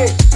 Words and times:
it. 0.00 0.27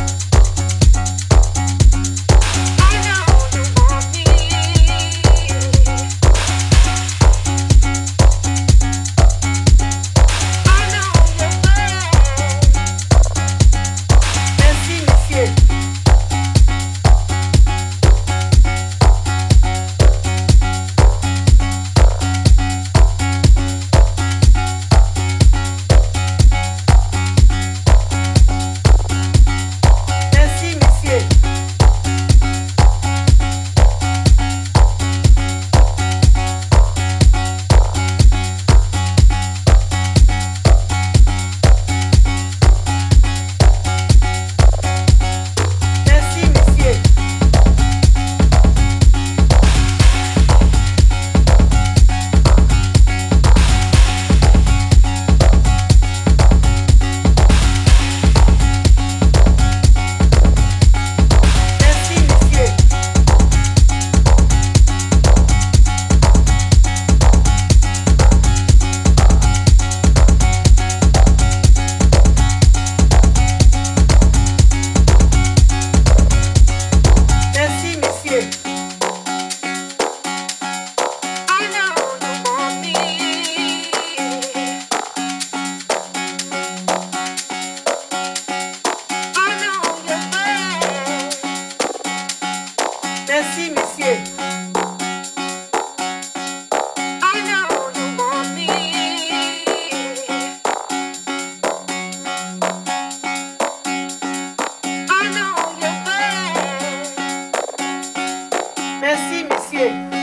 ask. 109.75 110.22